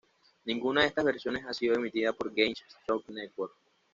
Ninguna 0.45 0.81
de 0.81 0.87
estas 0.87 1.05
versiones 1.05 1.45
ha 1.45 1.53
sido 1.53 1.75
emitida 1.75 2.11
por 2.11 2.33
Game 2.33 2.55
Show 2.87 3.03
Network. 3.09 3.53